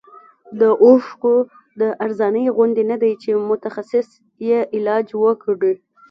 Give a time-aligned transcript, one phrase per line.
[0.59, 1.35] د اوښکو
[1.79, 4.07] د ارزانۍ غوندې نه دی چې متخصص
[4.47, 5.73] یې علاج وکړي.